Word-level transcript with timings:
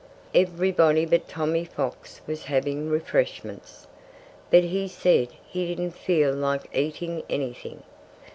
Everybody 0.33 1.05
but 1.05 1.27
Tommy 1.29 1.63
Fox 1.63 2.21
was 2.25 2.45
having 2.45 2.89
refreshments. 2.89 3.85
But 4.49 4.63
he 4.63 4.87
said 4.87 5.27
he 5.45 5.67
didn't 5.67 5.91
feel 5.95 6.33
like 6.33 6.67
eating 6.73 7.21
anything. 7.29 7.83